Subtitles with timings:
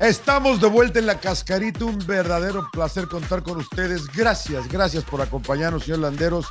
[0.00, 4.06] Estamos de vuelta en la cascarita, un verdadero placer contar con ustedes.
[4.06, 6.46] Gracias, gracias por acompañarnos, señor Landeros.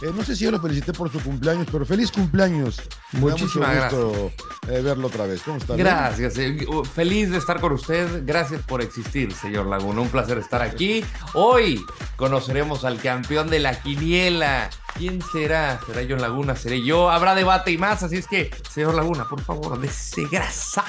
[0.00, 2.80] Eh, no sé si yo lo felicité por su cumpleaños, pero feliz cumpleaños.
[3.12, 4.32] Muchísimas mucho gusto
[4.68, 5.42] eh, verlo otra vez.
[5.42, 5.76] ¿Cómo está?
[5.76, 6.38] Gracias.
[6.38, 8.22] eh, Feliz de estar con usted.
[8.24, 10.00] Gracias por existir, señor Laguna.
[10.00, 11.04] Un placer estar aquí.
[11.34, 11.84] Hoy
[12.16, 14.70] conoceremos al campeón de la quiniela.
[14.94, 15.78] ¿Quién será?
[15.86, 16.56] ¿Será John Laguna?
[16.56, 17.10] ¿Seré yo?
[17.10, 18.02] Habrá debate y más.
[18.02, 20.84] Así es que, señor Laguna, por favor, dése grasa.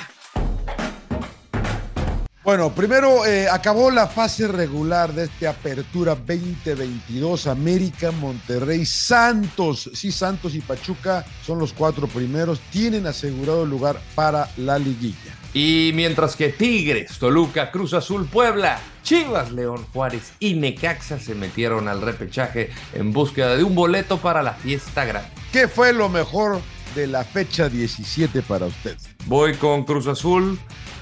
[2.45, 7.47] Bueno, primero eh, acabó la fase regular de esta Apertura 2022.
[7.47, 9.89] América, Monterrey, Santos.
[9.95, 12.59] Sí, Santos y Pachuca son los cuatro primeros.
[12.71, 15.33] Tienen asegurado el lugar para la liguilla.
[15.55, 21.87] Y mientras que Tigres, Toluca, Cruz Azul, Puebla, Chivas, León, Juárez y Necaxa se metieron
[21.87, 25.31] al repechaje en búsqueda de un boleto para la fiesta grande.
[25.51, 26.61] ¿Qué fue lo mejor
[26.95, 28.97] de la fecha 17 para usted?
[29.25, 30.57] Voy con Cruz Azul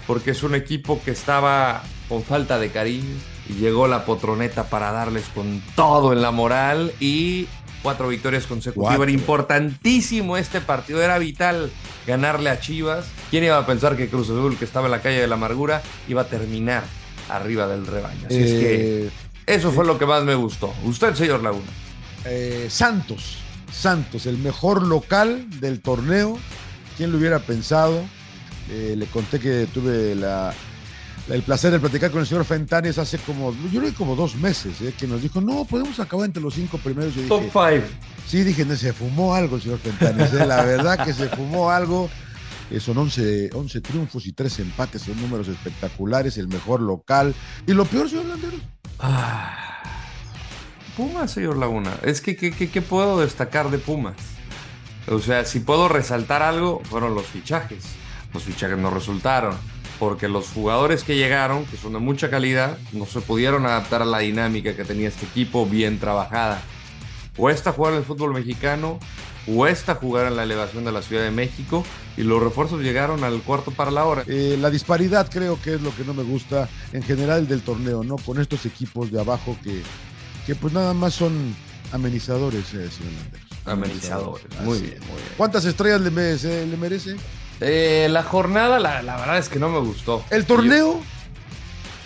[0.07, 3.15] porque es un equipo que estaba con falta de cariño
[3.49, 7.47] y llegó la potroneta para darles con todo en la moral y
[7.81, 8.87] cuatro victorias consecutivas.
[8.97, 9.03] Cuatro.
[9.03, 11.71] Era importantísimo este partido, era vital
[12.07, 13.05] ganarle a Chivas.
[13.29, 15.81] ¿Quién iba a pensar que Cruz Azul, que estaba en la calle de la amargura,
[16.07, 16.83] iba a terminar
[17.29, 18.27] arriba del rebaño?
[18.27, 19.09] Así es que Eh,
[19.45, 20.73] eso fue lo que más me gustó.
[20.83, 21.67] Usted, señor Laguna.
[22.25, 23.37] eh, Santos.
[23.73, 26.37] Santos, el mejor local del torneo.
[26.97, 28.01] ¿Quién lo hubiera pensado?
[28.69, 30.53] Eh, le conté que tuve la,
[31.29, 34.35] el placer de platicar con el señor Fentanes hace como, yo creo que como dos
[34.35, 37.13] meses, eh, que nos dijo, no, podemos acabar entre los cinco primeros.
[37.15, 37.87] Yo Top dije, 5.
[38.27, 40.31] sí, dije, no, se fumó algo el señor Fentanes.
[40.33, 42.09] eh, La verdad que se fumó algo.
[42.79, 47.35] Son 11, 11 triunfos y 3 empates, son números espectaculares, el mejor local.
[47.67, 48.61] Y lo peor, señor Landeros,
[48.99, 49.62] Ah,
[50.95, 51.97] Pumas, señor Laguna.
[52.03, 54.15] Es que, ¿qué, puedo destacar de Pumas?
[55.07, 57.83] O sea, si puedo resaltar algo, fueron los fichajes.
[58.31, 59.55] Los fichajes no resultaron,
[59.99, 64.05] porque los jugadores que llegaron, que son de mucha calidad, no se pudieron adaptar a
[64.05, 66.61] la dinámica que tenía este equipo bien trabajada.
[67.35, 68.99] Cuesta jugar en el fútbol mexicano,
[69.47, 71.83] cuesta jugar en la elevación de la Ciudad de México,
[72.17, 74.23] y los refuerzos llegaron al cuarto para la hora.
[74.27, 78.03] Eh, la disparidad creo que es lo que no me gusta en general del torneo,
[78.03, 78.17] ¿no?
[78.17, 79.81] Con estos equipos de abajo que,
[80.45, 81.55] que pues nada más son
[81.91, 83.47] amenizadores, eh, señor Landeros.
[83.65, 84.45] Amenizadores.
[84.61, 85.29] Muy bien, muy bien.
[85.37, 86.65] ¿Cuántas estrellas le merece?
[86.65, 87.15] ¿Le merece?
[87.61, 90.23] Eh, la jornada, la, la verdad es que no me gustó.
[90.29, 90.99] El torneo,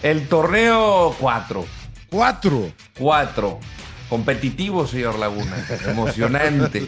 [0.03, 1.65] El torneo 4.
[2.09, 2.71] cuatro.
[2.99, 3.59] 4.
[4.09, 5.55] Competitivo, señor Laguna.
[5.87, 6.87] Emocionante.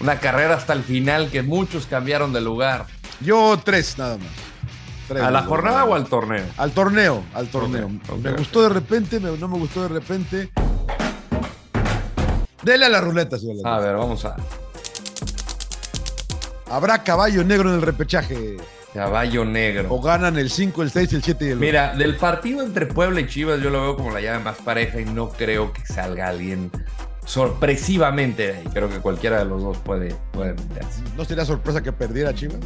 [0.00, 2.86] Una carrera hasta el final que muchos cambiaron de lugar.
[3.20, 4.26] Yo tres nada más.
[5.08, 6.44] Tres, ¿A la jornada o al torneo?
[6.56, 7.88] Al torneo, al torneo.
[8.20, 10.50] Me gustó de repente, me- no me gustó de repente.
[12.66, 14.34] Dele a la ruleta, señor A ver, vamos a.
[16.68, 18.56] Habrá caballo negro en el repechaje.
[18.92, 19.86] Caballo negro.
[19.88, 21.60] O ganan el 5, el 6, el 7 y el ocho.
[21.60, 25.00] Mira, del partido entre Puebla y Chivas yo lo veo como la llave más pareja
[25.00, 26.72] y no creo que salga alguien
[27.24, 28.64] sorpresivamente de ahí.
[28.72, 31.02] Creo que cualquiera de los dos puede, puede meterse.
[31.16, 32.58] ¿No sería sorpresa que perdiera Chivas?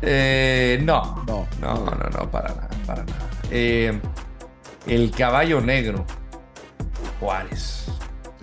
[0.00, 1.22] Eh, no.
[1.26, 1.46] No.
[1.60, 3.28] No, no, no, para nada, para nada.
[3.50, 3.92] Eh,
[4.86, 6.06] el caballo negro.
[7.20, 7.88] Juárez.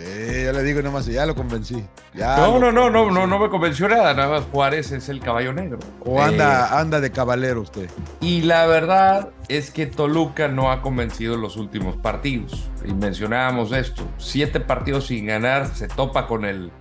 [0.06, 1.84] Sí, ya le digo nomás, ya lo convencí.
[2.14, 3.20] Ya No, lo no, no, no, convencí.
[3.20, 4.14] no, no me convenció nada.
[4.14, 5.80] Nada más Juárez es el caballo negro.
[6.06, 7.90] O Eh, anda, anda de cabalero usted.
[8.22, 12.70] y la verdad es que Toluca no ha convencido en los últimos partidos.
[12.86, 14.04] Y mencionábamos esto.
[14.18, 16.72] Siete partidos sin ganar, se topa con el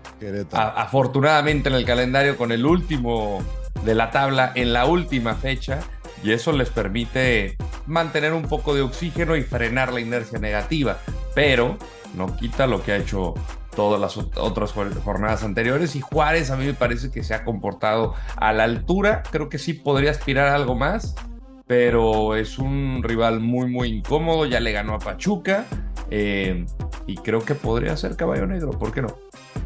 [0.53, 3.43] a- afortunadamente en el calendario con el último
[3.85, 5.81] de la tabla en la última fecha
[6.23, 10.97] y eso les permite mantener un poco de oxígeno y frenar la inercia negativa,
[11.35, 11.77] pero
[12.15, 13.35] no quita lo que ha hecho
[13.75, 15.97] todas las ot- otras jor- jornadas anteriores.
[15.97, 19.59] Y Juárez a mí me parece que se ha comportado a la altura, creo que
[19.59, 21.17] sí podría aspirar a algo más,
[21.67, 25.65] pero es un rival muy muy incómodo, ya le ganó a Pachuca
[26.11, 26.67] eh,
[27.07, 29.09] y creo que podría ser caballo negro, ¿por qué no?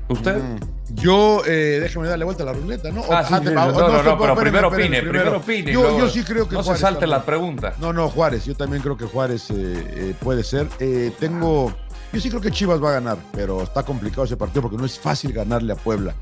[0.08, 0.36] ¿Usted?
[0.42, 0.58] Mm.
[0.94, 3.02] Yo, eh, déjame darle vuelta a la ruleta, ¿no?
[3.10, 5.70] Ah, sí, Ah, sí, no, ah, no, no, pero primero opine, primero opine.
[5.72, 7.74] Yo, luego- yo sí creo que No se Juárez salte la pregunta.
[7.78, 8.46] No, no, Juárez.
[8.46, 10.66] Yo también creo que Juárez eh, eh, puede ser.
[10.80, 11.74] Eh, tengo.
[12.10, 14.86] Yo sí creo que Chivas va a ganar, pero está complicado ese partido porque no
[14.86, 16.14] es fácil ganarle a Puebla.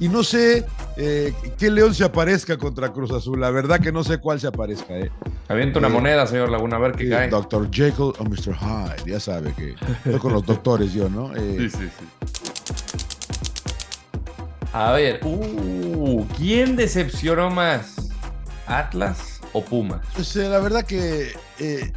[0.00, 0.64] Y no sé
[0.96, 3.38] eh, qué León se aparezca contra Cruz Azul.
[3.42, 4.96] La verdad que no sé cuál se aparezca.
[4.96, 5.10] Eh.
[5.48, 7.28] Avienta una Eh, moneda, señor Laguna, a ver qué Eh, cae.
[7.28, 7.68] Dr.
[7.70, 8.54] Jekyll o Mr.
[8.56, 9.12] Hyde.
[9.12, 9.74] Ya sabe que
[10.06, 11.30] estoy con los doctores yo, ¿no?
[11.36, 12.06] Eh, Sí, sí, sí.
[14.74, 18.10] A ver, uh, ¿quién decepcionó más?
[18.66, 20.00] ¿Atlas o Pumas?
[20.16, 21.92] Pues eh, la verdad que eh,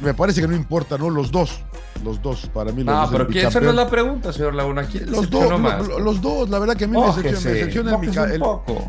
[0.00, 1.10] me parece que no importa, ¿no?
[1.10, 1.60] Los dos.
[2.02, 2.82] Los dos, para mí.
[2.82, 4.84] Los no, dos pero ¿quién esa no es la pregunta, señor Laguna?
[4.84, 5.86] ¿Quién los dos, más?
[5.86, 7.96] los dos, la verdad que a mí me decepciona,
[8.32, 8.42] el,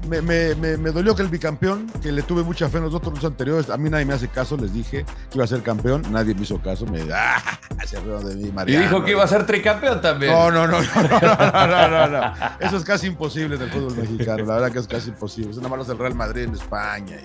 [0.07, 2.93] me, me, me, me, dolió que el bicampeón, que le tuve mucha fe en los
[2.93, 5.61] dos torneos anteriores, a mí nadie me hace caso, les dije que iba a ser
[5.61, 7.41] campeón, nadie me hizo caso, me ah,
[7.85, 10.31] se de mí, Y dijo que iba a ser tricampeón también.
[10.31, 13.95] No, no, no, no, no, no, no, no, Eso es casi imposible en el fútbol
[13.95, 15.51] mexicano, la verdad que es casi imposible.
[15.51, 17.17] Es nada más el Real Madrid en España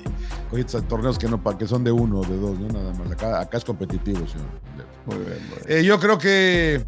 [0.53, 2.69] y torneos que no que son de uno o de dos, ¿no?
[2.69, 3.13] Nada más.
[3.13, 4.49] Acá, acá es competitivo, señor.
[5.07, 5.39] Muy bien,
[5.71, 6.85] eh, yo creo que.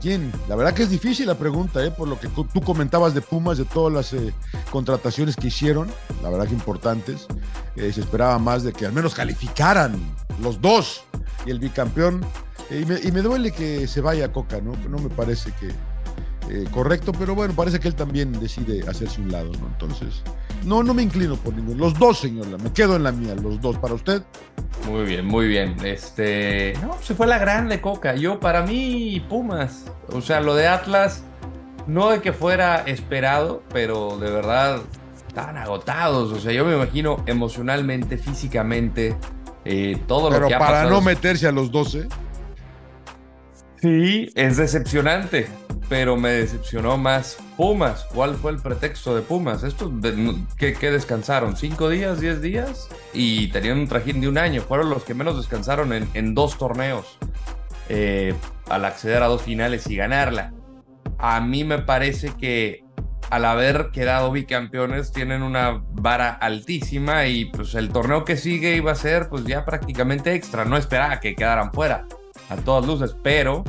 [0.00, 0.32] ¿Quién?
[0.48, 1.90] La verdad que es difícil la pregunta, ¿eh?
[1.90, 4.32] por lo que tú comentabas de Pumas, de todas las eh,
[4.70, 5.88] contrataciones que hicieron,
[6.22, 7.26] la verdad que importantes.
[7.74, 10.00] Se esperaba más de que al menos calificaran
[10.40, 11.02] los dos
[11.46, 12.24] y el bicampeón.
[12.70, 14.72] Y me, duele que se vaya Coca, ¿no?
[14.88, 19.50] No me parece que, correcto, pero bueno, parece que él también decide hacerse un lado,
[19.60, 19.66] ¿no?
[19.66, 20.22] Entonces,
[20.64, 21.78] no, no me inclino por ninguno.
[21.78, 23.78] Los dos, señor, me quedo en la mía, los dos.
[23.78, 24.22] ¿Para usted?
[24.88, 25.76] Muy bien, muy bien.
[25.84, 28.14] Este, no, se fue la grande Coca.
[28.14, 29.84] Yo, para mí, Pumas.
[30.12, 31.22] O sea, lo de Atlas,
[31.86, 34.80] no de que fuera esperado, pero de verdad
[35.26, 36.32] estaban agotados.
[36.32, 39.16] O sea, yo me imagino emocionalmente, físicamente,
[39.64, 42.08] eh, todo lo que ha para no meterse a los 12.
[43.80, 45.48] Sí, es decepcionante
[45.88, 48.06] pero me decepcionó más Pumas.
[48.14, 49.64] ¿Cuál fue el pretexto de Pumas?
[49.64, 49.90] Esto,
[50.56, 51.56] ¿qué, descansaron?
[51.56, 52.88] ¿Cinco días, diez días?
[53.12, 54.62] Y tenían un trajín de un año.
[54.62, 57.18] Fueron los que menos descansaron en, dos torneos
[57.88, 58.34] eh,
[58.68, 60.52] al acceder a dos finales y ganarla.
[61.18, 62.84] A mí me parece que
[63.30, 68.92] al haber quedado bicampeones tienen una vara altísima y pues el torneo que sigue iba
[68.92, 70.64] a ser pues ya prácticamente extra.
[70.64, 72.06] No esperaba que quedaran fuera
[72.48, 73.64] a todas luces, pero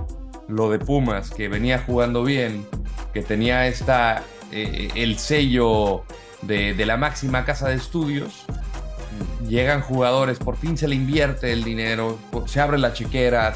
[0.50, 2.66] lo de Pumas, que venía jugando bien,
[3.14, 6.04] que tenía esta, eh, el sello
[6.42, 8.46] de, la máxima casa de estudios.
[9.48, 13.54] Llegan jugadores, por fin se le invierte el dinero, se abre la chequera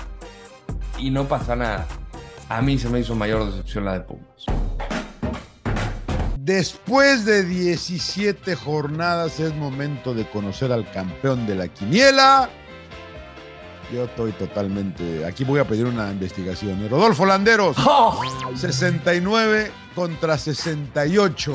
[0.98, 1.88] y no pasa nada.
[2.50, 4.46] A mí se me hizo mayor decepción la de Pumas.
[6.38, 12.50] Después de 17 jornadas es momento de conocer al campeón de la quiniela.
[13.94, 15.24] Yo estoy totalmente.
[15.24, 16.84] Aquí voy a pedir una investigación.
[16.84, 16.88] ¿eh?
[16.90, 17.78] Rodolfo Landeros,
[18.56, 21.54] 69 contra 68.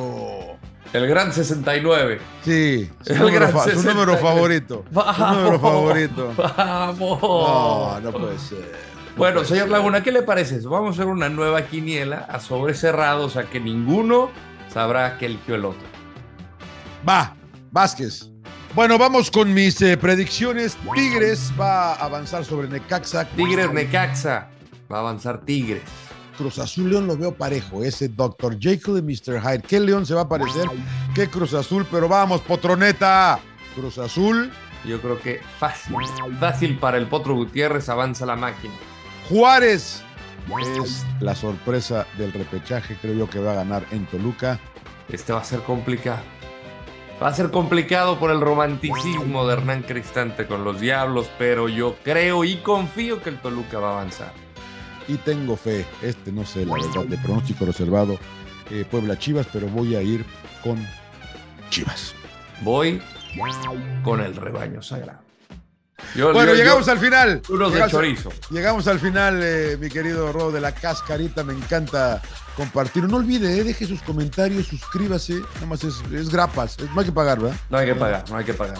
[0.92, 2.20] El gran 69.
[2.44, 4.84] Sí, su, número, favorito.
[5.16, 6.34] Su número favorito.
[6.36, 7.20] Vamos.
[7.20, 8.72] No, no puede ser.
[9.16, 10.60] bueno, señor Laguna, ¿qué le parece?
[10.60, 14.30] Vamos a hacer una nueva quiniela a sobre cerrado, o sea que ninguno
[14.72, 15.88] sabrá que eligió el otro.
[17.06, 17.34] Va,
[17.72, 18.30] Vázquez.
[18.78, 20.78] Bueno, vamos con mis eh, predicciones.
[20.94, 23.24] Tigres va a avanzar sobre Necaxa.
[23.24, 24.50] Tigres, Necaxa.
[24.88, 25.82] Va a avanzar Tigres.
[26.36, 27.82] Cruz Azul León lo veo parejo.
[27.82, 28.56] Ese Dr.
[28.56, 29.40] Jekyll y Mr.
[29.40, 29.62] Hyde.
[29.62, 30.68] ¿Qué León se va a parecer?
[31.12, 31.88] ¿Qué Cruz Azul?
[31.90, 33.40] Pero vamos, Potroneta.
[33.74, 34.52] Cruz Azul.
[34.84, 35.96] Yo creo que fácil.
[36.38, 37.88] Fácil para el Potro Gutiérrez.
[37.88, 38.74] Avanza la máquina.
[39.28, 40.04] Juárez
[40.78, 42.96] es la sorpresa del repechaje.
[43.02, 44.60] Creo yo que va a ganar en Toluca.
[45.08, 46.37] Este va a ser complicado.
[47.20, 51.96] Va a ser complicado por el romanticismo de Hernán Cristante con los Diablos, pero yo
[52.04, 54.32] creo y confío que el Toluca va a avanzar.
[55.08, 58.18] Y tengo fe, este no sé, la verdad, de pronóstico reservado,
[58.70, 60.24] eh, Puebla Chivas, pero voy a ir
[60.62, 60.78] con
[61.70, 62.14] Chivas.
[62.60, 63.02] Voy
[64.04, 65.27] con el rebaño sagrado
[66.14, 67.42] bueno, llegamos al final.
[67.48, 68.30] Unos de chorizo.
[68.50, 71.44] Llegamos al final, eh, mi querido Rodo de la Cascarita.
[71.44, 72.22] Me encanta
[72.56, 73.04] compartir.
[73.04, 75.34] No olvide, eh, deje sus comentarios, suscríbase.
[75.54, 76.76] Nada más es, es grapas.
[76.94, 77.56] no hay que pagar, ¿verdad?
[77.70, 78.78] No hay que pagar, no hay que pagar.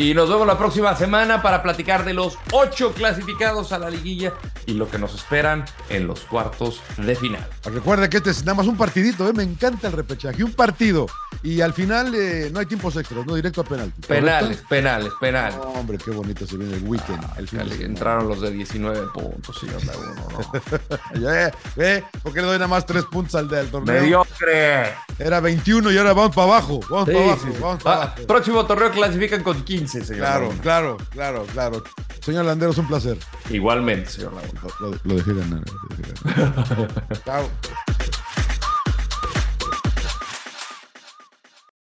[0.00, 4.32] Y nos vemos la próxima semana para platicar de los ocho clasificados a la liguilla
[4.64, 7.46] y lo que nos esperan en los cuartos de final.
[7.64, 9.34] Recuerde que este es nada más un partidito, ¿eh?
[9.34, 11.06] me encanta el repechaje, un partido.
[11.42, 14.02] Y al final eh, no hay tiempos extras, no directo a penalti.
[14.02, 15.58] Penales, penales, penales.
[15.74, 17.24] hombre, qué bonito se viene el weekend.
[17.38, 21.20] el entraron los de 19 puntos, señor ¿no?
[21.76, 22.04] ¿Ve?
[22.22, 24.02] ¿Por qué le doy nada más tres puntos al del torneo?
[24.02, 24.94] Mediocre.
[25.18, 26.80] Era 21 y ahora vamos para abajo.
[26.90, 28.26] Vamos para abajo, vamos para ah, abajo.
[28.26, 30.00] Próximo torneo clasifican con 15.
[30.16, 31.82] Claro, claro, claro, claro.
[32.20, 33.16] Señor Landeros, un placer.
[33.48, 34.34] Igualmente, señor
[34.80, 35.62] Lo, lo dejé ganar.
[35.88, 37.22] Lo dejé ganar.
[37.24, 37.48] Chao.